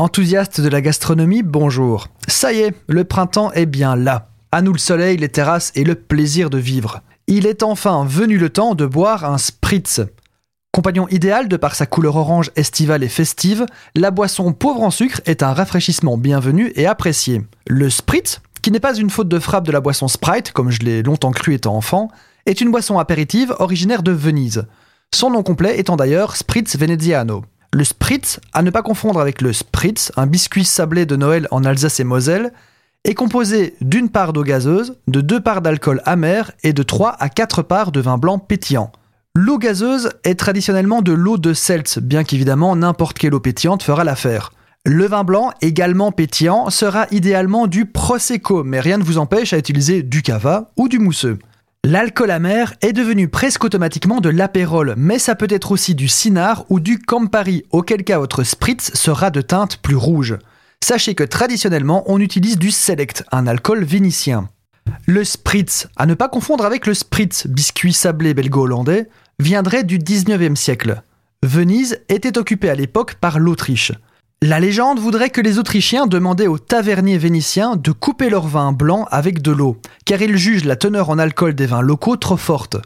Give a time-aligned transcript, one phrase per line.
[0.00, 2.06] Enthousiaste de la gastronomie, bonjour.
[2.28, 4.28] Ça y est, le printemps est bien là.
[4.52, 7.00] À nous le soleil, les terrasses et le plaisir de vivre.
[7.26, 10.00] Il est enfin venu le temps de boire un spritz.
[10.70, 13.66] Compagnon idéal de par sa couleur orange estivale et festive,
[13.96, 17.42] la boisson pauvre en sucre est un rafraîchissement bienvenu et apprécié.
[17.66, 20.78] Le spritz, qui n'est pas une faute de frappe de la boisson Sprite, comme je
[20.78, 22.08] l'ai longtemps cru étant enfant,
[22.46, 24.64] est une boisson apéritive originaire de Venise.
[25.12, 27.42] Son nom complet étant d'ailleurs Spritz Veneziano.
[27.74, 31.64] Le spritz, à ne pas confondre avec le spritz, un biscuit sablé de Noël en
[31.64, 32.52] Alsace et Moselle,
[33.04, 37.28] est composé d'une part d'eau gazeuse, de deux parts d'alcool amer et de 3 à
[37.28, 38.90] 4 parts de vin blanc pétillant.
[39.34, 44.02] L'eau gazeuse est traditionnellement de l'eau de Seltz, bien qu'évidemment n'importe quelle eau pétillante fera
[44.02, 44.52] l'affaire.
[44.84, 49.58] Le vin blanc, également pétillant, sera idéalement du Prosecco, mais rien ne vous empêche à
[49.58, 51.38] utiliser du cava ou du mousseux.
[51.84, 56.64] L'alcool amer est devenu presque automatiquement de l'apérole, mais ça peut être aussi du Cynar
[56.70, 60.36] ou du Campari, auquel cas votre spritz sera de teinte plus rouge.
[60.82, 64.48] Sachez que traditionnellement, on utilise du Select, un alcool vénitien.
[65.06, 70.56] Le spritz, à ne pas confondre avec le spritz, biscuit sablé belgo-hollandais, viendrait du 19e
[70.56, 71.02] siècle.
[71.44, 73.92] Venise était occupée à l'époque par l'Autriche.
[74.40, 79.04] La légende voudrait que les Autrichiens demandaient aux taverniers vénitiens de couper leur vin blanc
[79.10, 82.76] avec de l'eau, car ils jugent la teneur en alcool des vins locaux trop forte.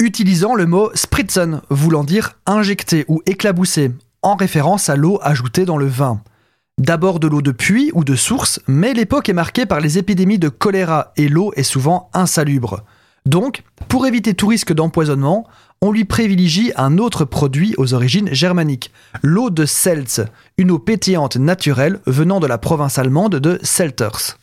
[0.00, 3.90] Utilisant le mot spritzen, voulant dire injecter ou éclabousser,
[4.22, 6.22] en référence à l'eau ajoutée dans le vin.
[6.78, 10.38] D'abord de l'eau de puits ou de source, mais l'époque est marquée par les épidémies
[10.38, 12.84] de choléra et l'eau est souvent insalubre.
[13.26, 15.46] Donc, pour éviter tout risque d'empoisonnement,
[15.80, 18.92] on lui privilégie un autre produit aux origines germaniques,
[19.22, 20.20] l'eau de Seltz,
[20.56, 24.38] une eau pétillante naturelle venant de la province allemande de Selters.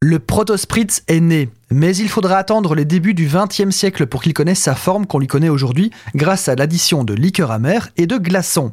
[0.00, 4.32] Le protospritz est né, mais il faudra attendre les débuts du XXe siècle pour qu'il
[4.32, 8.16] connaisse sa forme qu'on lui connaît aujourd'hui grâce à l'addition de liqueurs amères et de
[8.16, 8.72] glaçons.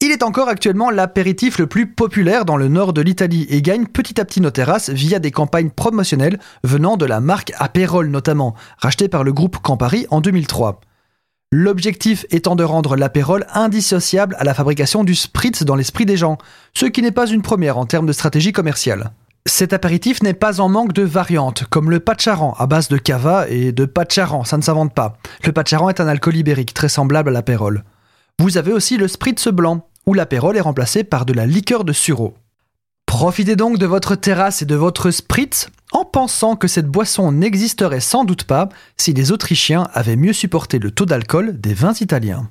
[0.00, 3.86] Il est encore actuellement l'apéritif le plus populaire dans le nord de l'Italie et gagne
[3.86, 8.54] petit à petit nos terrasses via des campagnes promotionnelles venant de la marque Aperol notamment,
[8.76, 10.80] rachetée par le groupe Campari en 2003.
[11.52, 16.36] L'objectif étant de rendre l'apérole indissociable à la fabrication du spritz dans l'esprit des gens,
[16.74, 19.12] ce qui n'est pas une première en termes de stratégie commerciale.
[19.46, 23.46] Cet apéritif n'est pas en manque de variantes, comme le pacharan à base de cava
[23.48, 25.16] et de pacharan, ça ne s'invente pas.
[25.44, 27.84] Le pacharan est un alcool ibérique très semblable à l'apérole.
[28.40, 31.92] Vous avez aussi le spritz blanc, où l'apérole est remplacé par de la liqueur de
[31.92, 32.34] sureau.
[33.06, 38.00] Profitez donc de votre terrasse et de votre spritz en pensant que cette boisson n'existerait
[38.00, 42.50] sans doute pas si les Autrichiens avaient mieux supporté le taux d'alcool des vins italiens.